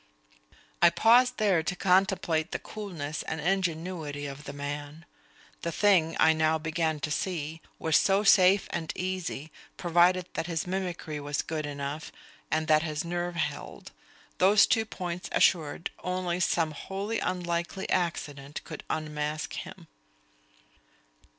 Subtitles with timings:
[0.81, 5.05] I paused there to contemplate the coolness and ingenuity of the man.
[5.61, 10.65] The thing, I now began to see, was so safe and easy, provided that his
[10.65, 12.11] mimicry was good enough,
[12.49, 13.91] and that his nerve held.
[14.39, 19.85] Those two points assured, only some wholly unlikely accident could unmask him.